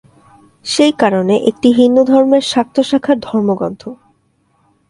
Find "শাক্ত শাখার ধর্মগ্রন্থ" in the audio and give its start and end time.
2.43-3.81